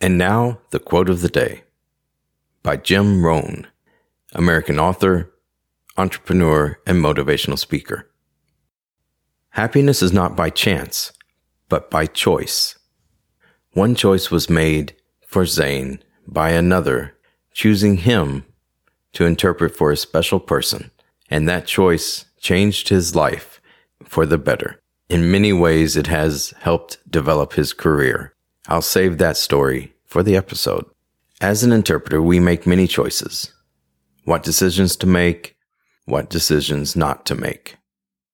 [0.00, 1.64] And now, the quote of the day
[2.62, 3.66] by Jim Rohn,
[4.32, 5.32] American author,
[5.96, 8.08] entrepreneur, and motivational speaker.
[9.50, 11.12] Happiness is not by chance,
[11.68, 12.78] but by choice.
[13.72, 14.94] One choice was made
[15.26, 17.16] for Zane by another,
[17.52, 18.44] choosing him
[19.14, 20.92] to interpret for a special person,
[21.28, 23.60] and that choice changed his life
[24.04, 24.80] for the better.
[25.08, 28.34] In many ways, it has helped develop his career.
[28.68, 30.84] I'll save that story for the episode.
[31.40, 33.52] As an interpreter, we make many choices.
[34.24, 35.56] What decisions to make,
[36.04, 37.76] what decisions not to make.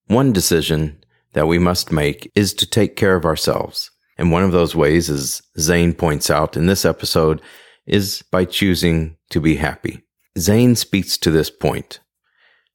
[0.08, 1.04] One decision
[1.34, 3.92] that we must make is to take care of ourselves.
[4.18, 7.40] And one of those ways, as Zane points out in this episode,
[7.86, 10.02] is by choosing to be happy.
[10.36, 12.00] Zane speaks to this point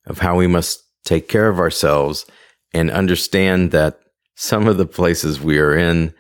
[0.06, 2.26] of how we must take care of ourselves
[2.74, 4.00] and understand that
[4.36, 6.14] some of the places we are in,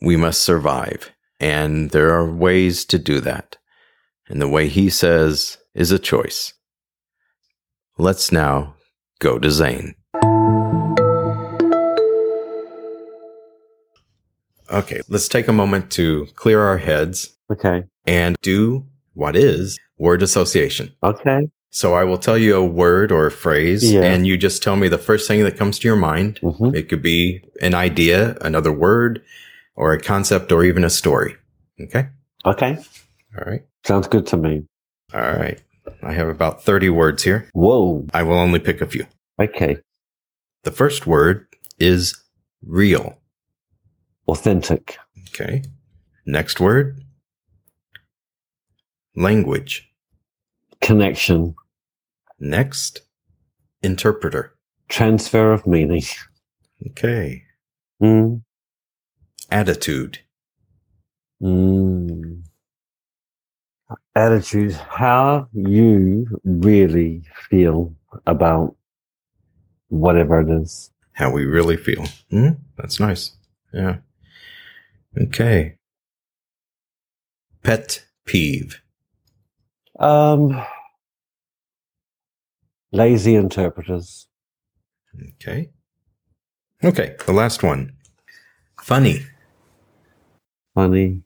[0.00, 1.10] we must survive.
[1.40, 3.56] And there are ways to do that.
[4.28, 6.54] And the way he says is a choice.
[7.98, 8.74] Let's now
[9.20, 9.94] go to Zane.
[14.72, 17.84] Okay, let's take a moment to clear our heads Okay.
[18.06, 20.92] and do what is word association.
[21.02, 21.48] Okay.
[21.70, 24.02] So I will tell you a word or a phrase, Yeah.
[24.02, 26.40] and you just tell me the first thing that comes to your mind.
[26.42, 26.74] Mhm.
[26.74, 29.22] It could be an idea, another word,
[29.74, 31.36] or a concept, or even a story.
[31.80, 32.08] Okay.
[32.44, 32.78] Okay.
[33.36, 33.62] All right.
[33.84, 34.64] Sounds good to me.
[35.12, 35.60] All right.
[36.02, 37.48] I have about 30 words here.
[37.52, 38.06] Whoa.
[38.14, 39.06] I will only pick a few.
[39.40, 39.78] Okay.
[40.62, 41.46] The first word
[41.78, 42.16] is
[42.64, 43.18] real.
[44.28, 44.96] Authentic.
[45.28, 45.62] Okay.
[46.26, 47.02] Next word
[49.16, 49.90] language.
[50.80, 51.54] Connection.
[52.38, 53.02] Next
[53.82, 54.54] interpreter.
[54.88, 56.02] Transfer of meaning.
[56.88, 57.42] Okay.
[58.02, 58.42] Mm.
[59.54, 60.18] Attitude.
[61.40, 62.42] Mm.
[64.16, 64.72] Attitude.
[64.72, 67.94] How you really feel
[68.26, 68.74] about
[69.90, 70.90] whatever it is.
[71.12, 72.04] How we really feel.
[72.30, 72.48] Hmm?
[72.76, 73.36] That's nice.
[73.72, 73.98] Yeah.
[75.16, 75.76] Okay.
[77.62, 78.82] Pet peeve.
[80.00, 80.60] Um,
[82.90, 84.26] lazy interpreters.
[85.34, 85.70] Okay.
[86.82, 87.14] Okay.
[87.24, 87.92] The last one.
[88.80, 89.26] Funny.
[90.74, 91.22] Funny.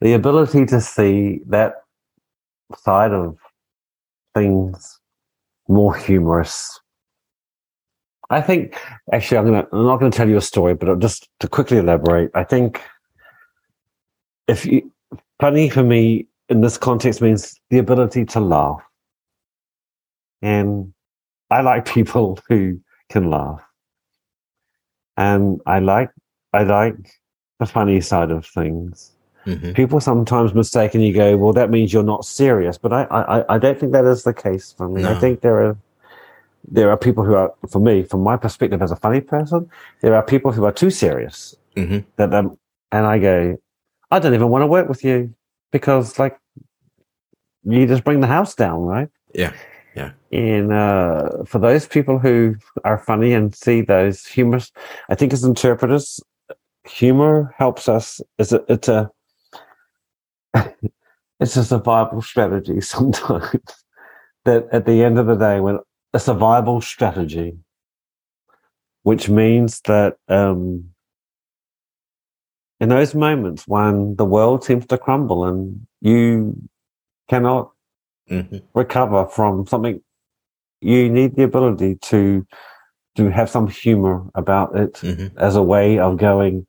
[0.00, 1.74] The ability to see that
[2.76, 3.36] side of
[4.34, 5.00] things
[5.68, 6.80] more humorous.
[8.30, 8.80] I think,
[9.12, 12.30] actually, I'm gonna, I'm not to tell you a story, but just to quickly elaborate,
[12.34, 12.80] I think
[14.48, 14.90] if you,
[15.40, 18.82] funny for me in this context means the ability to laugh.
[20.40, 20.92] And
[21.50, 23.62] I like people who can laugh.
[25.16, 26.10] And I like,
[26.52, 26.96] I like
[27.62, 29.12] the funny side of things.
[29.44, 32.76] hmm People sometimes mistake and you go, well, that means you're not serious.
[32.78, 35.02] But I, I, I don't think that is the case for me.
[35.12, 35.76] I think there are
[36.78, 39.68] there are people who are, for me, from my perspective as a funny person,
[40.00, 41.56] there are people who are too serious.
[41.76, 42.58] hmm That um,
[42.90, 43.36] and I go,
[44.10, 45.34] I don't even want to work with you
[45.70, 46.38] because like
[47.64, 49.08] you just bring the house down, right?
[49.34, 49.52] Yeah,
[49.96, 50.10] yeah.
[50.30, 54.72] And uh, for those people who are funny and see those humorous,
[55.08, 56.20] I think as interpreters,
[56.86, 58.20] humor helps us.
[58.38, 59.10] It's a, it's a,
[61.40, 63.60] it's a survival strategy sometimes.
[64.44, 65.78] that at the end of the day, when
[66.12, 67.56] a survival strategy,
[69.02, 70.92] which means that um,
[72.80, 76.56] in those moments when the world seems to crumble and you
[77.28, 77.70] cannot
[78.28, 80.02] hmm recover from something
[80.80, 82.44] you need the ability to
[83.16, 86.66] to have some humor about it hmm as a way of going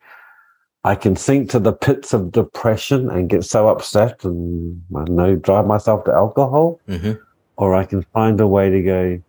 [0.83, 5.35] i can sink to the pits of depression and get so upset and i know
[5.35, 7.11] drive myself to alcohol hmm
[7.57, 9.21] or i can find a way to go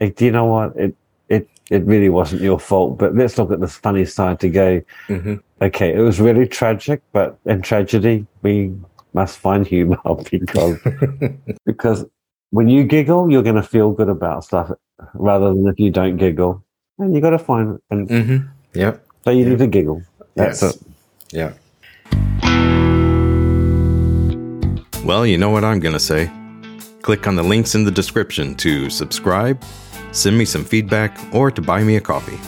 [0.00, 0.76] hey, do you know what?
[0.76, 0.94] It
[1.28, 4.80] it it really wasn't your fault but let's look at this funny side to go
[5.06, 8.72] hmm okay it was really tragic but in tragedy we
[9.12, 9.98] must find humor
[10.30, 10.78] because
[11.66, 12.04] because
[12.50, 14.70] when you giggle, you're going to feel good about stuff
[15.14, 16.64] rather than if you don't giggle.
[16.98, 18.36] And you got to find and hmm
[18.74, 19.04] Yep.
[19.24, 19.48] So you Yeah.
[19.50, 20.02] need to giggle.
[20.36, 20.76] That's Yes.
[20.76, 20.82] it.
[21.32, 21.52] Yeah.
[25.04, 26.30] Well, you know what I'm going to say.
[27.02, 29.62] Click on the links in the description to subscribe,
[30.12, 32.38] send me some feedback, or to buy me a coffee.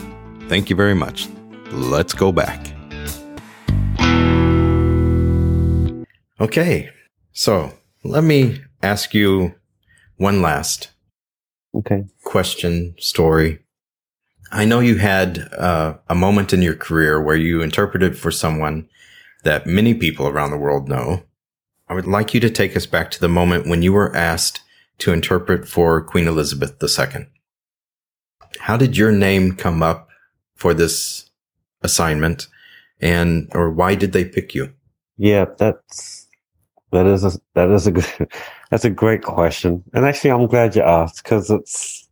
[0.48, 1.28] Thank you very much.
[1.72, 2.66] Let's go back.
[6.40, 6.88] Okay,
[7.32, 9.54] so let me ask you
[10.20, 10.90] one last
[11.74, 12.04] Okay.
[12.24, 13.60] question story.
[14.52, 18.88] I know you had uh, a moment in your career where you interpreted for someone
[19.44, 21.22] that many people around the world know.
[21.88, 24.60] I would like you to take us back to the moment when you were asked
[24.98, 27.26] to interpret for Queen Elizabeth II.
[28.58, 30.08] How did your name come up
[30.54, 31.30] for this
[31.82, 32.46] assignment
[33.00, 34.74] and or why did they pick you?
[35.16, 36.26] Yeah, that's
[36.92, 38.28] that is a that is a good
[38.70, 42.08] that's a great question, and actually, I'm glad you asked because it's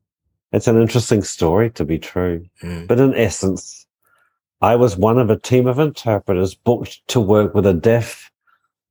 [0.53, 2.45] it's an interesting story to be true.
[2.63, 3.87] Mm, But in essence,
[4.61, 8.31] I was one of a team of interpreters booked to work with a deaf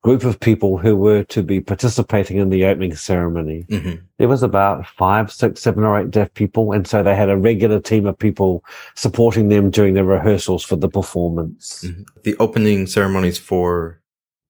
[0.03, 3.65] group of people who were to be participating in the opening ceremony.
[3.69, 7.29] mhm, There was about five, six, seven, or eight deaf people, and so they had
[7.29, 8.63] a regular team of people
[8.95, 11.83] supporting them during the rehearsals for the performance.
[11.83, 12.05] mhm.
[12.23, 13.99] The opening ceremonies for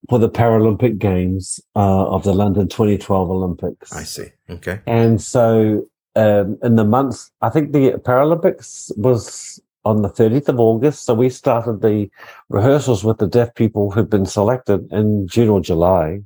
[0.10, 3.92] for the Paralympic Games uh, of the London 2012 Olympics.
[3.94, 4.32] I see.
[4.50, 4.80] Okay.
[4.86, 10.60] And so um, in the months, I think the Paralympics was on the 30th of
[10.60, 11.06] August.
[11.06, 12.10] So we started the
[12.50, 16.22] rehearsals with the deaf people who'd been selected in June or July.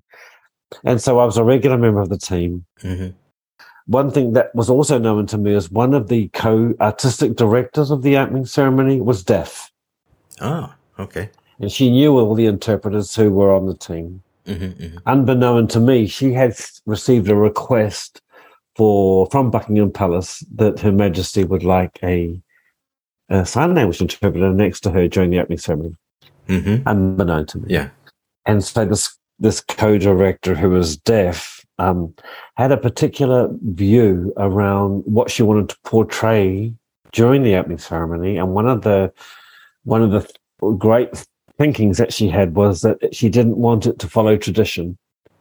[0.84, 2.66] And so I was a regular member of the team.
[2.82, 3.10] hmm
[3.86, 8.02] One thing that was also known to me is one of the co-artistic directors of
[8.02, 9.72] the opening ceremony was deaf.
[10.40, 11.30] Oh, okay.
[11.62, 14.24] And she knew all the interpreters who were on the team.
[14.46, 16.56] hmm hmm unbeknown to me, she had
[16.86, 18.22] received a request
[18.76, 22.42] for from Buckingham Palace that Her Majesty would like a,
[23.30, 25.96] a sign language interpreter next to her during the opening ceremony,
[26.48, 27.66] hmm unbeknown to me.
[27.70, 27.90] Yeah.
[28.46, 32.14] And so this this co-director who was deaf um,
[32.58, 36.74] had a particular view around what she wanted to portray
[37.12, 39.12] during the opening ceremony, and one of the
[39.84, 40.28] one of the
[40.78, 41.26] great
[41.62, 44.98] thinkings that she had was that she didn't want it to follow tradition.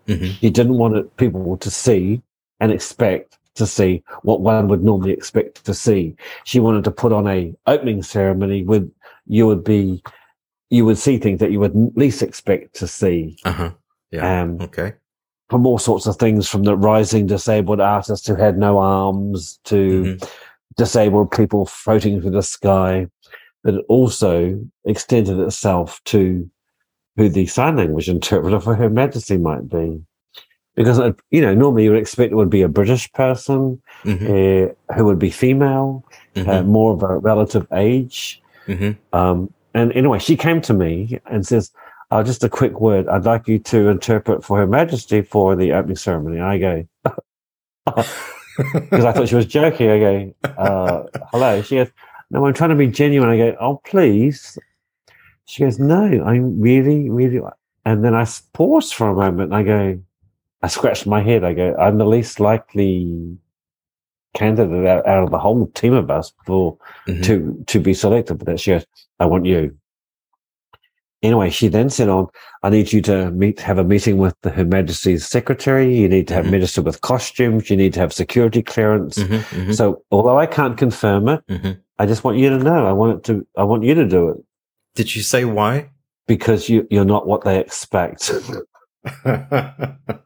[0.06, 2.20] hmm She didn't want it, people to see
[2.60, 6.14] and expect to see what one would normally expect to see.
[6.44, 8.84] She wanted to put on a opening ceremony with
[9.26, 10.02] you would be
[10.68, 13.38] you would see things that you would least expect to see.
[13.44, 13.70] Uh huh.
[14.12, 14.42] Yeah.
[14.42, 14.92] Um, Okay.
[15.48, 19.80] from all sorts of things, from the rising disabled artist who had no arms to
[20.04, 20.30] Mhm.
[20.76, 23.08] disabled people floating through the sky,
[23.62, 26.48] but it also extended itself to
[27.16, 30.02] who the sign language interpreter for Her Majesty might be.
[30.76, 34.70] Because, uh, you know, normally you would expect it would be a British person Mhm.
[34.90, 36.04] uh, who would be female,
[36.36, 36.66] uh, Mhm.
[36.66, 38.40] more of a relative age.
[38.66, 38.96] Mhm.
[39.12, 41.70] Um, and anyway, she came to me and says,
[42.12, 43.08] oh, just a quick word.
[43.08, 46.40] I'd like you to interpret for Her Majesty for the opening ceremony.
[46.40, 46.84] I go,
[47.84, 49.90] because I thought she was joking.
[49.90, 51.02] I go, uh,
[51.32, 51.62] hello.
[51.62, 51.88] She goes,
[52.30, 53.28] no, I'm trying to be genuine.
[53.28, 54.58] I go, oh, please.
[55.46, 57.40] She goes, no, I'm really, really.
[57.84, 59.52] And then I pause for a moment.
[59.52, 60.00] And I go,
[60.62, 61.42] I scratched my head.
[61.44, 63.36] I go, I'm the least likely
[64.34, 66.78] candidate out, out of the whole team of us for
[67.08, 67.24] Mhm.
[67.24, 68.60] to to be selected But that.
[68.60, 68.86] She goes,
[69.18, 69.76] I want you.
[71.22, 72.28] Anyway, she then said on,
[72.62, 75.94] I need you to meet, have a meeting with the, Her Majesty's secretary.
[75.94, 76.50] You need to have Mhm.
[76.52, 77.68] minister with costumes.
[77.68, 79.18] You need to have security clearance.
[79.18, 79.40] Mhm.
[79.66, 79.74] Mhm.
[79.74, 81.78] So although I can't confirm it, Mhm.
[82.00, 82.86] I just want you to know.
[82.86, 84.38] I want it to, I want you to do it
[84.94, 85.90] Did you say why?
[86.26, 88.30] because you, you're not what they expect.
[89.04, 90.16] yeah.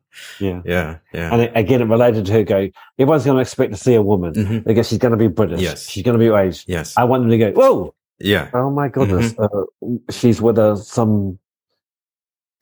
[0.40, 0.62] yeah.
[0.64, 1.33] Yeah.
[1.33, 4.02] And it, again, it related to her go, everyone's going to expect to see a
[4.02, 4.35] woman.
[4.35, 4.64] Mhm.
[4.64, 5.61] They guess she's going to be British.
[5.61, 5.88] Yes.
[5.88, 6.69] She's going to be aged.
[6.69, 6.97] Yes.
[6.97, 8.50] I want them to go, whoa, Yeah.
[8.54, 9.33] oh my goodness.
[9.33, 9.95] Mm-hmm.
[9.97, 11.38] Uh, she's with a, some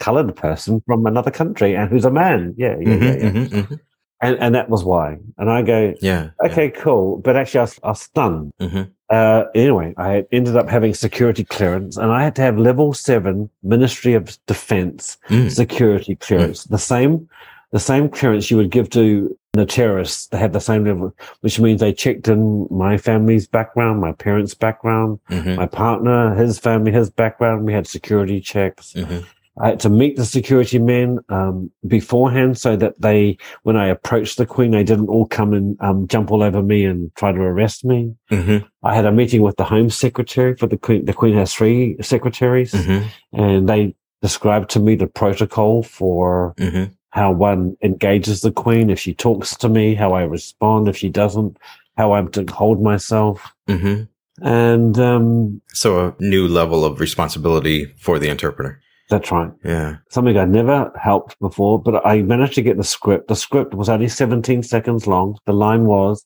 [0.00, 2.54] colored person from another country and who's a man.
[2.56, 2.76] Yeah.
[2.80, 2.96] Yeah.
[2.96, 3.52] Mhm.
[3.52, 3.76] yeah, yeah.
[4.22, 5.18] And, and that was why.
[5.36, 6.30] And I go, Yeah.
[6.46, 7.18] okay, cool.
[7.18, 8.52] But actually, I was, I was stunned.
[8.60, 8.88] Mhm.
[9.10, 13.50] Uh, anyway, I ended up having security clearance and I had to have level seven
[13.62, 15.50] Ministry of Defense Mm.
[15.50, 16.64] security clearance.
[16.64, 17.28] The same,
[17.72, 20.28] the same clearance you would give to the terrorists.
[20.28, 24.54] They had the same level, which means they checked in my family's background, my parents'
[24.54, 25.56] background, Mhm.
[25.56, 27.66] my partner, his family, his background.
[27.66, 28.94] We had security checks.
[28.96, 29.24] Mhm.
[29.60, 34.38] I had to meet the security men um, beforehand so that they, when I approached
[34.38, 37.40] the Queen, they didn't all come and um, jump all over me and try to
[37.40, 38.14] arrest me.
[38.30, 38.64] Mhm.
[38.82, 41.04] I had a meeting with the Home Secretary for the Queen.
[41.04, 43.04] The Queen has three secretaries, Mhm.
[43.34, 46.90] and they described to me the protocol for Mhm.
[47.10, 48.88] how one engages the Queen.
[48.88, 50.88] If she talks to me, how I respond.
[50.88, 51.58] If she doesn't,
[51.98, 53.52] how I'm to hold myself.
[53.68, 54.08] Mhm.
[54.40, 58.80] And um, So a new level of responsibility for the interpreter.
[59.12, 59.52] That's right.
[59.64, 59.96] Yeah.
[60.08, 63.28] Something I'd never helped before, but I managed to get the script.
[63.28, 65.38] The script was only 17 seconds long.
[65.44, 66.24] The line was,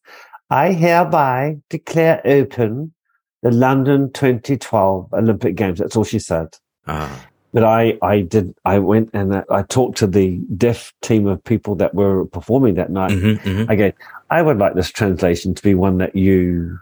[0.50, 2.95] I hereby declare open
[3.43, 5.78] the London 2012 Olympic Games.
[5.78, 6.57] That's all she said.
[6.87, 7.26] Ah.
[7.52, 11.75] But I, I did, I went and I talked to the deaf team of people
[11.76, 13.12] that were performing that night.
[13.12, 13.71] Mhm, mhm.
[13.71, 13.93] I go,
[14.31, 16.78] I would like this translation to be one that you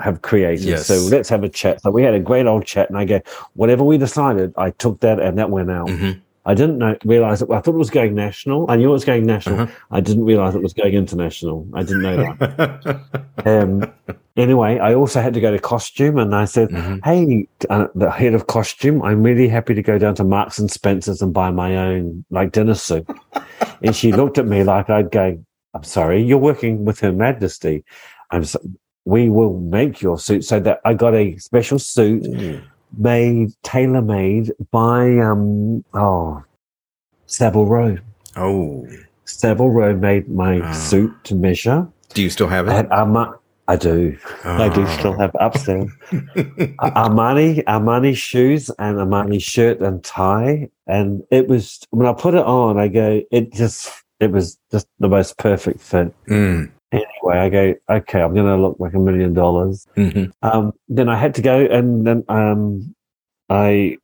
[0.00, 0.64] have created.
[0.64, 0.86] Yes.
[0.86, 1.82] So let's have a chat.
[1.82, 3.20] So we had a great old chat, and I go,
[3.54, 5.88] whatever we decided, I took that and that went out.
[5.88, 6.20] Mhm.
[6.46, 7.50] I didn't know, realize it.
[7.50, 8.70] I thought it was going national.
[8.70, 9.60] I knew it was going national.
[9.60, 9.72] Uh-huh.
[9.90, 11.66] I didn't realize it was going international.
[11.72, 13.00] I didn't know that.
[13.46, 13.90] um,
[14.36, 17.00] anyway, I also had to go to costume, and I said, Mhm.
[17.02, 20.70] "Hey, uh, the head of costume, I'm really happy to go down to Marks and
[20.70, 23.06] Spencers and buy my own like dinner suit."
[23.82, 25.38] and she looked at me like I'd go,
[25.72, 27.84] "I'm sorry, you're working with Her Majesty.
[28.30, 28.58] I'm so,
[29.04, 32.60] we will make your suit." So that I got a special suit Ooh.
[32.96, 36.42] made, tailor made by um oh
[37.26, 37.96] Savile Row.
[38.36, 38.86] Oh.
[39.24, 40.72] Savile Row made my Ah.
[40.72, 41.88] suit to measure.
[42.12, 42.72] Do you still have it?
[42.72, 44.14] had Arma- I do.
[44.44, 45.90] I do still have upstairs.
[46.78, 50.68] Armani, Armani shoes and Armani shirt and tie.
[50.86, 54.86] And it was, when I put it on, I go, it just, it was just
[55.00, 56.12] the most perfect fit.
[56.28, 56.70] Mm.
[56.94, 59.86] Anyway, I go, okay, I'm going to look like a million dollars.
[59.96, 60.32] Mhm.
[60.42, 62.94] Um, then I had to go and then, um,
[63.50, 63.98] I,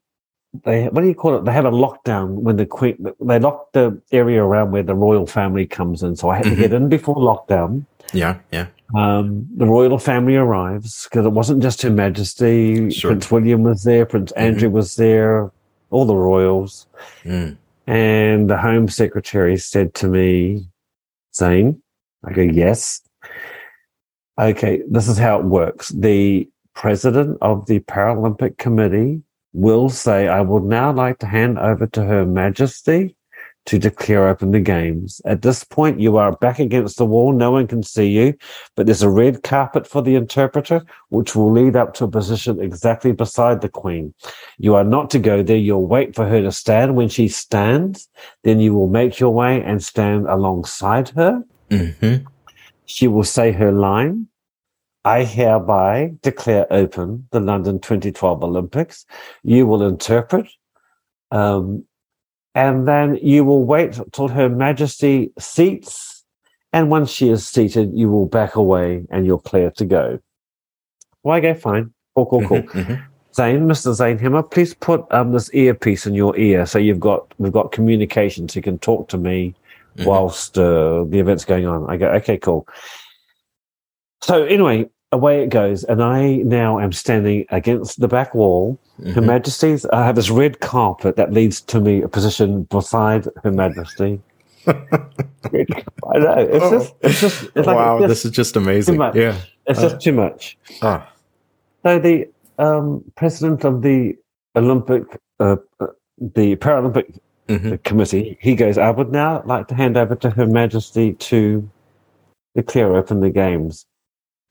[0.64, 1.44] they, what do you call it?
[1.44, 5.26] They have a lockdown when the queen, they locked the area around where the royal
[5.26, 6.16] family comes in.
[6.16, 6.59] So I had to Mhm.
[6.59, 7.85] get in before lockdown.
[8.12, 8.66] Yeah, yeah.
[8.97, 12.90] Um, the royal family arrives because it wasn't just Her Majesty.
[12.90, 13.11] Sure.
[13.12, 14.04] Prince William was there.
[14.04, 15.52] Prince Andrew was there.
[15.90, 16.87] All the royals.
[17.25, 17.56] Mm.
[17.87, 20.66] And the Home Secretary said to me,
[21.35, 21.80] Zane,
[22.25, 23.00] I go, yes.
[24.39, 25.89] Okay, this is how it works.
[25.91, 29.23] The president of the Paralympic Committee
[29.53, 33.17] will say, I would now like to hand over to Her Majesty
[33.67, 35.21] to declare open the games.
[35.25, 37.33] At this point, you are back against the wall.
[37.33, 38.35] No one can see you,
[38.75, 42.61] but there's a red carpet for the interpreter, which will lead up to a position
[42.61, 44.15] exactly beside the Queen.
[44.59, 45.57] You are not to go there.
[45.57, 46.97] You'll wait for her to stand.
[46.97, 48.09] When she stands,
[48.45, 51.43] then you will make your way and stand alongside her.
[51.71, 52.17] Hmm
[52.87, 54.27] She will say her line.
[55.05, 59.07] I hereby declare open the London 2012 Olympics.
[59.43, 60.47] You will interpret.
[61.31, 61.85] Um,
[62.55, 66.25] and then you will wait till Her Majesty seats.
[66.73, 70.19] And once she is seated, you will back away and you're clear to go.
[71.23, 71.93] Well, go, fine.
[72.15, 72.62] Cool, cool, cool.
[72.62, 73.03] Mhm.
[73.35, 73.95] Zane, Mr.
[73.95, 77.71] Zane Hema, please put um, this earpiece in your ear so you've got we've got
[77.71, 79.55] communication so you can talk to me
[79.99, 80.06] Mhm.
[80.06, 81.88] whilst uh, the event's going on.
[81.90, 82.66] I go, okay, cool.
[84.23, 88.78] So anyway, away it goes, and I now am standing against the back wall.
[89.14, 89.26] Her Mhm.
[89.26, 89.87] Majesty's.
[89.87, 94.20] I have this red carpet that leads to me a position beside Her Majesty.
[94.66, 99.00] I know it's just it's just it's like wow, it's just, this is just amazing.
[99.14, 99.37] Yeah.
[99.66, 100.59] it's just too much.
[100.82, 101.11] Ah.
[101.82, 102.28] So the
[102.59, 104.16] um, president of the
[104.54, 105.04] Olympic,
[105.40, 105.87] uh, uh,
[106.18, 107.18] the Paralympic
[107.50, 107.83] Mhm.
[107.83, 111.69] committee, he goes, I would now like to hand over to Her Majesty to
[112.54, 113.87] declare open the games.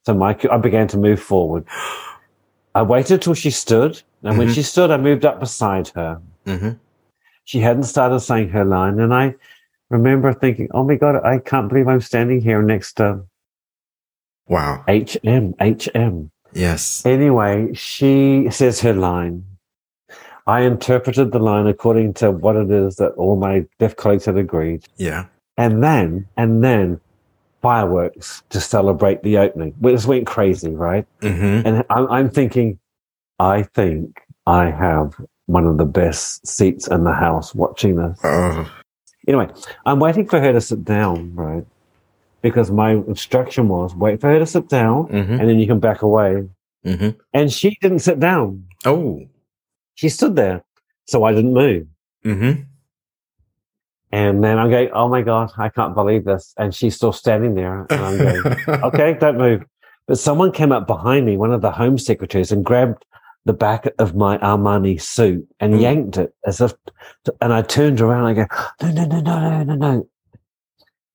[0.04, 1.64] So Mike, I began to move forward.
[2.74, 4.54] I waited till she stood, and when Mhm.
[4.54, 6.20] she stood, I moved up beside her.
[6.46, 6.78] Mhm.
[7.44, 9.34] She hadn't started saying her line, and I
[9.88, 13.22] remember thinking, "Oh my god, I can't believe I'm standing here next to
[14.48, 14.84] Wow.
[14.86, 17.04] HM, HM." Yes.
[17.06, 19.44] Anyway, she says her line.
[20.46, 24.36] I interpreted the line according to what it is that all my deaf colleagues had
[24.36, 24.84] agreed.
[24.96, 25.26] Yeah.
[25.56, 27.00] And then, and then
[27.62, 29.74] fireworks to celebrate the opening.
[29.80, 31.06] Well, This went crazy, right?
[31.20, 32.78] hmm And I'm, I'm thinking,
[33.38, 35.14] I think I have
[35.46, 38.18] one of the best seats in the house watching this.
[38.24, 38.70] Oh.
[39.28, 39.48] Anyway,
[39.84, 41.66] I'm waiting for her to sit down, right?
[42.42, 45.78] Because my instruction was wait for her to sit down hmm and then you can
[45.80, 46.48] back away.
[46.84, 48.64] hmm And she didn't sit down.
[48.86, 49.26] Oh.
[49.94, 50.64] She stood there.
[51.06, 51.86] So I didn't move.
[52.22, 52.52] hmm
[54.12, 56.54] And then I'm going, oh my God, I can't believe this.
[56.56, 57.86] And she's still standing there.
[57.90, 58.42] And I'm going,
[58.84, 59.62] okay, don't move.
[60.06, 63.04] But someone came up behind me, one of the home secretaries, and grabbed
[63.44, 65.80] the back of my Armani suit and Mm.
[65.80, 66.74] yanked it as if,
[67.40, 68.26] and I turned around.
[68.26, 68.46] I go,
[68.82, 70.08] no, no, no, no, no, no, no.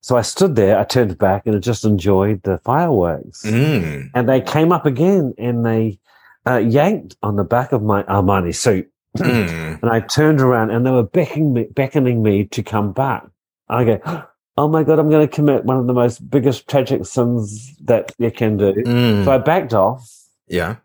[0.01, 3.43] So I stood there, I turned back and I just enjoyed the fireworks.
[3.43, 4.09] Mm.
[4.13, 5.99] And they came up again and they
[6.47, 8.89] uh, yanked on the back of my Armani suit.
[9.17, 9.81] Mm.
[9.81, 13.25] And I turned around and they were beckoning me, beckoning me to come back.
[13.69, 14.23] I go,
[14.57, 18.11] oh my God, I'm going to commit one of the most biggest tragic sins that
[18.17, 18.73] you can do.
[18.75, 19.45] So I Mm.
[19.45, 20.09] backed off
[20.47, 20.75] Yeah.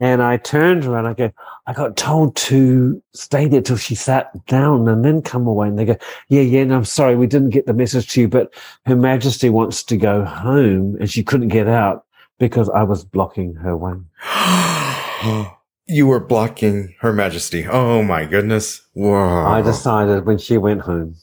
[0.00, 1.06] And I turned around.
[1.06, 1.30] I go,
[1.68, 5.68] I got told to stay there till she sat down and then come away.
[5.68, 5.96] And they go,
[6.28, 6.62] yeah, yeah.
[6.62, 8.52] And I'm sorry, we didn't get the message to you, but
[8.86, 12.04] Her Majesty wants to go home and she couldn't get out
[12.40, 13.94] because I was blocking her way.
[15.86, 17.66] you were blocking Her Majesty.
[17.68, 18.82] Oh my goodness.
[18.94, 19.44] Whoa.
[19.46, 21.16] I decided when she went home.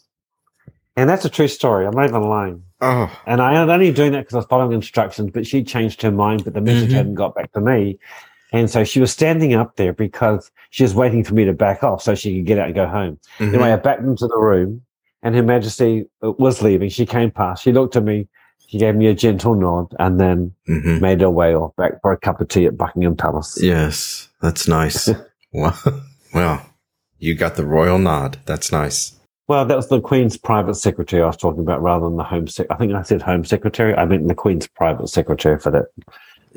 [0.96, 1.86] And that's a true story.
[1.86, 2.64] I'm not even lying.
[2.82, 3.10] Oh.
[3.26, 6.12] And I was only doing that because I was following instructions, but she changed her
[6.12, 6.94] mind, but the message Mhm.
[6.94, 8.00] hadn't got back to me.
[8.52, 11.84] And so she was standing up there because she was waiting for me to back
[11.84, 13.20] off so she could get out and go home.
[13.38, 13.50] Mhm.
[13.50, 14.82] Anyway, I backed into the room
[15.24, 16.90] and Her Majesty uh, was leaving.
[16.90, 17.64] She came past.
[17.64, 18.28] She looked at me.
[18.70, 21.02] She gave me a gentle nod and then Mhm.
[21.02, 23.58] made her way off back for a cup of tea at Buckingham Palace.
[23.60, 25.10] Yes, that's nice.
[25.52, 25.76] well,
[26.36, 26.62] well,
[27.18, 28.38] you got the royal nod.
[28.46, 29.14] That's nice.
[29.48, 32.46] Well, that was the Queen's private secretary I was talking about rather than the Home
[32.48, 32.68] Sec.
[32.70, 33.96] I think I said Home Secretary.
[33.96, 35.86] I meant the Queen's private secretary for that.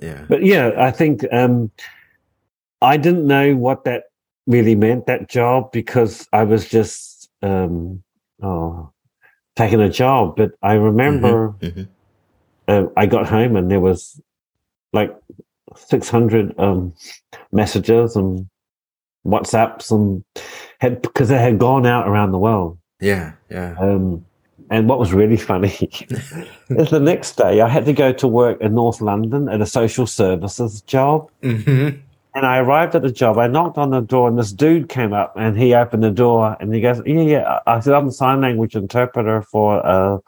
[0.03, 0.23] Yeah.
[0.29, 1.71] But yeah, I think um,
[2.83, 4.05] I didn't know what that
[4.47, 8.03] really meant, that job, because I was just um,
[8.43, 8.91] oh,
[9.57, 10.37] taking a job.
[10.37, 11.89] But I remember Mhm.
[12.69, 14.21] Uh, I got home and there was
[14.93, 15.15] like
[15.77, 16.95] 600 um,
[17.51, 18.49] messages and
[19.27, 20.25] WhatsApps and
[20.81, 22.79] had because they had gone out around the world.
[23.01, 23.33] Yeah.
[23.51, 23.75] Yeah.
[23.79, 24.25] Um,
[24.71, 25.69] and what was really funny
[26.71, 29.67] is the next day I had to go to work in North London at a
[29.67, 31.31] social services job.
[31.43, 31.91] hmm
[32.35, 33.37] And I arrived at the job.
[33.37, 36.57] I knocked on the door, and this dude came up and he opened the door
[36.61, 40.19] and he goes, "Yeah, yeah." I said, "I'm a sign language interpreter for a,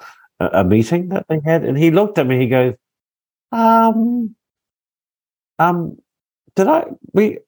[0.40, 2.38] a, a meeting that they had." And he looked at me.
[2.38, 2.74] He goes,
[3.52, 4.34] "Um,
[5.58, 5.98] um,
[6.56, 7.38] did I we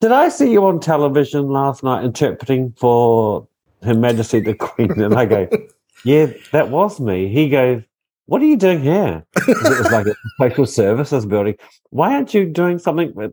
[0.00, 3.46] did I see you on television last night interpreting for
[3.82, 5.48] Her Majesty the Queen?" And I go,
[6.04, 7.82] "Yeah, that was me." He goes,
[8.26, 11.56] "What are you doing here?" it was like a social services building.
[11.90, 13.32] Why aren't you doing something with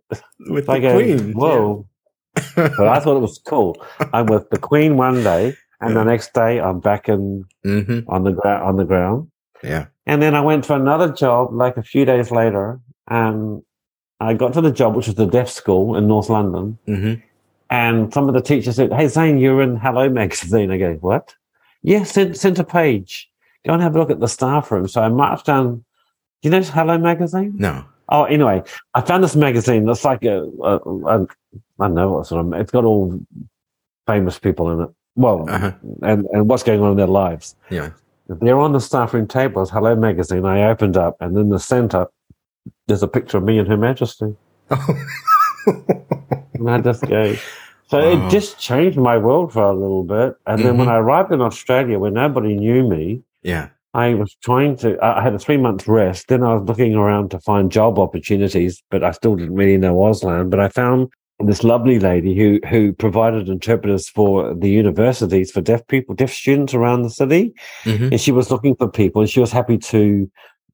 [0.50, 1.34] With I the go, queen.
[1.34, 1.88] whoa.
[2.56, 3.76] but I thought it was cool.
[4.14, 7.82] I'm with the Queen one day, and the next day I'm back in Yeah.
[7.82, 9.30] hmm on the ground on the ground.
[9.64, 9.86] Yeah.
[10.06, 13.62] And then I went for another job like a few days later, and
[14.20, 16.78] I got to the job, which was the deaf school in North London.
[16.86, 17.14] hmm
[17.70, 21.36] And some of the teachers said, "Hey Zane, you're in Hello magazine." I go, "What?"
[21.84, 23.30] Yeah, send send a page.
[23.66, 24.88] Go and have a look at the staff room.
[24.88, 25.86] So I marched down.
[26.42, 27.54] Do you know Hello magazine?
[27.58, 27.86] No.
[28.10, 28.62] Oh, anyway,
[28.94, 31.28] I found this magazine that's like a, a, a
[31.80, 33.18] I don't know what sort of, it's got all
[34.06, 34.90] famous people in it.
[35.16, 35.72] Well, Uh-huh.
[36.04, 37.56] and, and what's going on in their lives.
[37.70, 37.90] Yeah.
[38.28, 40.46] They're on the staff room table as Hello Magazine.
[40.46, 42.08] I opened up, and in the center,
[42.88, 44.36] there's a picture of me and Her Majesty.
[46.54, 47.34] And I just go,
[47.88, 48.28] so Wow.
[48.28, 50.36] it just changed my world for a little bit.
[50.46, 50.92] And then when Mhm.
[50.92, 53.70] I arrived in Australia, where nobody knew me, yeah.
[53.96, 56.28] I was trying to, I I had a three month rest.
[56.28, 59.96] Then I was looking around to find job opportunities, but I still didn't really know
[59.96, 60.50] Auslan.
[60.52, 61.10] But I found
[61.46, 66.74] this lovely lady who, who provided interpreters for the universities for deaf people, deaf students
[66.74, 67.54] around the city.
[67.84, 70.30] hmm And she was looking for people and she was happy to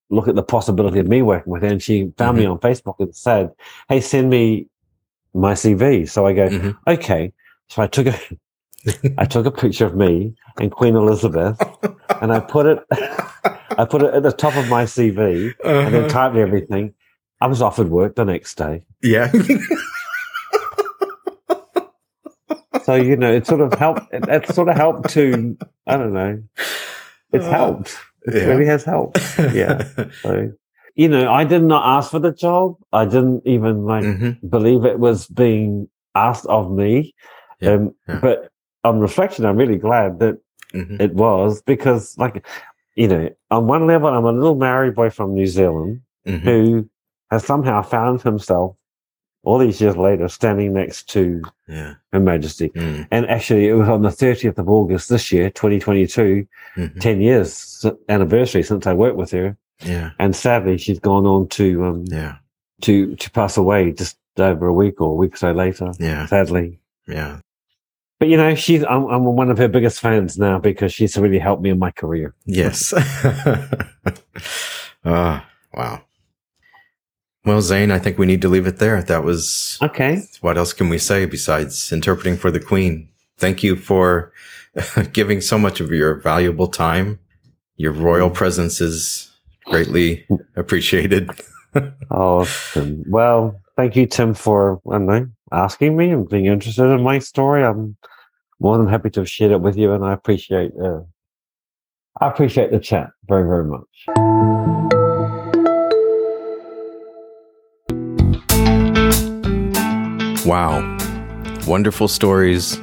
[0.10, 1.67] look at the possibility of me working with her.
[1.69, 3.51] And she found me on Facebook and said,
[3.89, 4.67] Hey, send me
[5.34, 6.10] my CV.
[6.10, 7.34] So I go, hmm okay.
[7.69, 8.17] So I took a,
[9.17, 11.60] I took a picture of me and Queen Elizabeth
[12.21, 12.80] and I put it,
[13.77, 16.10] I put it at the top of my CV and then Uh-huh.
[16.10, 16.93] typed everything.
[17.41, 18.84] I was offered work the next day.
[19.03, 19.32] Yeah.
[22.88, 26.13] So, you know, it sort of helped, it, it sort of helped to, I don't
[26.13, 26.41] know,
[27.34, 27.97] it's Uh, helped.
[28.26, 28.45] It yeah.
[28.45, 29.19] really has helped.
[29.54, 29.84] Yeah.
[30.23, 30.54] So,
[30.95, 32.76] you know, I did not ask for the job.
[32.93, 37.13] I didn't even like hmm believe it was being asked of me.
[37.60, 38.19] Yeah, Um, yeah.
[38.21, 38.52] But
[38.86, 40.38] on reflection, I'm really glad that
[40.71, 42.47] hmm it was because, like,
[42.95, 46.89] you know, on one level, I'm a little Maori boy from New Zealand hmm who
[47.32, 48.77] has somehow found himself
[49.47, 51.93] all these years later standing next to Yeah.
[52.13, 52.69] Her Majesty.
[52.69, 53.07] Mm.
[53.12, 56.99] And actually, it was on the 30th of August this year, 2022, Mhm.
[56.99, 59.57] 10 years anniversary since I worked with her.
[59.86, 60.12] Yeah.
[60.19, 62.36] And sadly, she's gone on to, um, Yeah.
[62.81, 66.25] to, to pass away just over a week or a week or so later, Yeah.
[66.27, 66.79] sadly.
[67.07, 67.39] Yeah.
[68.19, 71.39] But you know, she's, I'm, I'm one of her biggest fans now because she's really
[71.39, 72.33] helped me in my career.
[72.45, 72.93] Yes.
[75.05, 76.01] Ah, wow.
[77.47, 79.01] Well, Zane, I think we need to leave it there.
[79.01, 80.21] That was Okay.
[80.41, 83.07] what else can we say besides interpreting for the Queen?
[83.38, 84.33] Thank you for
[85.13, 87.19] giving so much of your valuable time.
[87.77, 89.31] Your royal presence is
[89.65, 91.29] greatly appreciated.
[92.10, 93.03] Awesome.
[93.07, 97.63] Well, thank you, Tim, for know, asking me and being interested in my story.
[97.63, 97.95] I'm
[98.60, 101.01] more than happy to have shared it with you, and I appreciate uh,
[102.19, 104.96] I appreciate the chat very, very much.
[110.47, 110.97] Wow.
[111.67, 112.79] Wonderful stories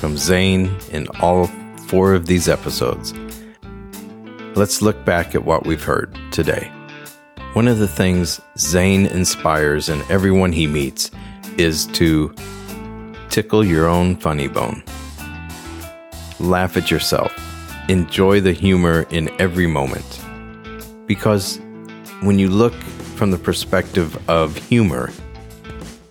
[0.00, 1.46] from Zane in all
[1.86, 3.14] four of these episodes.
[4.54, 6.70] Let's look back at what we've heard today.
[7.54, 11.10] One of the things Zane inspires in everyone he meets
[11.56, 12.34] is to
[13.30, 14.82] tickle your own funny bone.
[16.38, 17.32] Laugh at yourself.
[17.88, 20.20] Enjoy the humor in every moment.
[21.06, 21.58] Because
[22.20, 22.74] when you look
[23.16, 25.10] from the perspective of humor,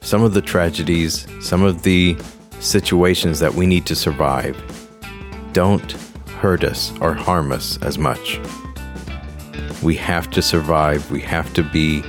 [0.05, 2.15] some of the tragedies, some of the
[2.59, 4.55] situations that we need to survive
[5.51, 5.93] don't
[6.37, 8.39] hurt us or harm us as much.
[9.81, 11.09] We have to survive.
[11.09, 12.03] We have to be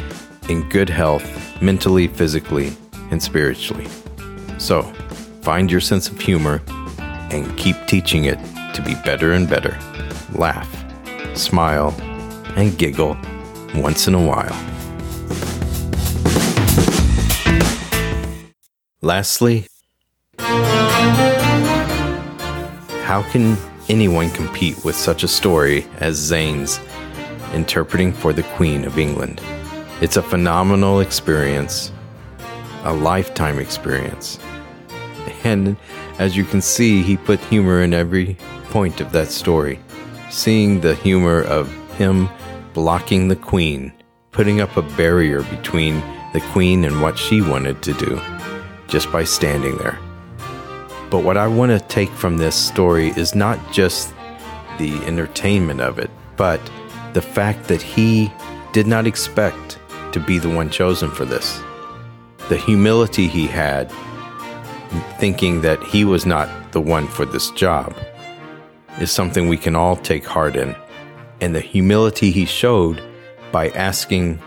[0.51, 1.25] in good health,
[1.63, 2.77] mentally, physically,
[3.11, 3.87] and spiritually.
[4.59, 4.83] So,
[5.41, 6.61] find your sense of humor
[7.31, 8.39] and keep teaching it
[8.75, 9.79] to be better and better.
[10.35, 10.69] Laugh,
[11.35, 11.95] smile,
[12.57, 13.17] and giggle
[13.75, 14.76] once in a while.
[19.07, 19.67] Lastly,
[23.05, 23.57] how can
[23.89, 26.81] anyone compete with such a story as Zane's
[27.55, 29.41] interpreting for the Queen of England?
[30.01, 31.93] It's a phenomenal experience,
[32.83, 34.41] a lifetime experience.
[35.45, 35.77] And
[36.19, 38.37] as you can see, he put humor in every
[38.71, 39.79] point of that story.
[40.31, 42.29] Seeing the humor of him
[42.75, 43.93] blocking the Queen,
[44.33, 46.01] putting up a barrier between
[46.33, 48.21] the Queen and what she wanted to do
[48.89, 49.99] just by standing there.
[51.11, 54.13] But what I want to take from this story is not just
[54.79, 56.61] the entertainment of it, but
[57.13, 58.33] the fact that he
[58.73, 59.79] did not expect
[60.13, 61.61] to be the one chosen for this.
[62.49, 63.91] The humility he had,
[65.19, 67.95] thinking that he was not the one for this job,
[69.01, 70.75] is something we can all take heart in.
[71.41, 73.03] And the humility he showed
[73.53, 74.41] by asking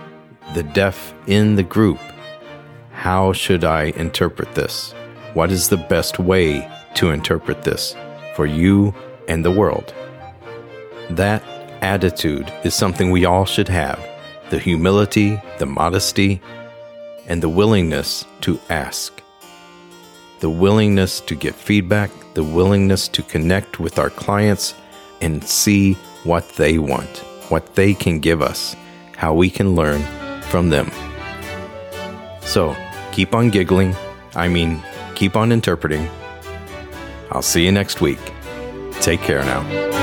[0.54, 2.00] the deaf in the group,
[3.00, 4.94] How should I interpret this?
[5.34, 7.96] What is the best way to interpret this
[8.36, 8.94] for you
[9.30, 9.94] and the world?
[11.10, 11.42] That
[11.82, 14.06] attitude is something we all should have
[14.50, 16.42] the humility, the modesty,
[17.26, 19.22] and the willingness to ask.
[20.42, 24.74] The willingness to get feedback, the willingness to connect with our clients
[25.22, 25.94] and see
[26.26, 28.76] what they want, what they can give us,
[29.16, 30.02] how we can learn
[30.42, 30.92] from them.
[32.42, 32.76] So
[33.12, 33.96] keep on giggling.
[34.36, 34.84] I mean,
[35.16, 36.10] keep on interpreting.
[37.32, 38.20] I'll see you next week.
[39.02, 39.99] Take care now.